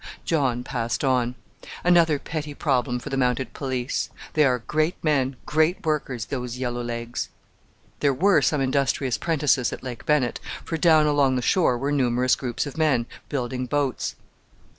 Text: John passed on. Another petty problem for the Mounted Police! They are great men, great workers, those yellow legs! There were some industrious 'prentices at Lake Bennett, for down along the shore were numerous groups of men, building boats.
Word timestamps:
John 0.25 0.63
passed 0.63 1.03
on. 1.03 1.35
Another 1.83 2.17
petty 2.17 2.55
problem 2.55 2.97
for 2.97 3.11
the 3.11 3.17
Mounted 3.17 3.53
Police! 3.53 4.09
They 4.33 4.45
are 4.45 4.57
great 4.65 4.95
men, 5.03 5.35
great 5.45 5.85
workers, 5.85 6.25
those 6.25 6.57
yellow 6.57 6.81
legs! 6.81 7.29
There 7.99 8.11
were 8.11 8.41
some 8.41 8.61
industrious 8.61 9.19
'prentices 9.19 9.71
at 9.71 9.83
Lake 9.83 10.07
Bennett, 10.07 10.39
for 10.65 10.75
down 10.75 11.05
along 11.05 11.35
the 11.35 11.43
shore 11.43 11.77
were 11.77 11.91
numerous 11.91 12.35
groups 12.35 12.65
of 12.65 12.79
men, 12.79 13.05
building 13.29 13.67
boats. 13.67 14.15